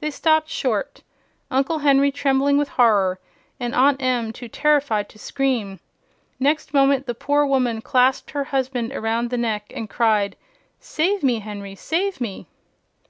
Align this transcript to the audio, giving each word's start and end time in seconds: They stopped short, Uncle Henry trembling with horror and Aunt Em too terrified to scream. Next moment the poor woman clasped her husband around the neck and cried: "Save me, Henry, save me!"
They 0.00 0.10
stopped 0.10 0.48
short, 0.48 1.02
Uncle 1.50 1.80
Henry 1.80 2.10
trembling 2.10 2.56
with 2.56 2.70
horror 2.70 3.18
and 3.60 3.74
Aunt 3.74 4.00
Em 4.00 4.32
too 4.32 4.48
terrified 4.48 5.10
to 5.10 5.18
scream. 5.18 5.78
Next 6.40 6.72
moment 6.72 7.04
the 7.04 7.14
poor 7.14 7.44
woman 7.44 7.82
clasped 7.82 8.30
her 8.30 8.44
husband 8.44 8.94
around 8.94 9.28
the 9.28 9.36
neck 9.36 9.70
and 9.76 9.90
cried: 9.90 10.36
"Save 10.80 11.22
me, 11.22 11.40
Henry, 11.40 11.74
save 11.74 12.18
me!" 12.18 12.46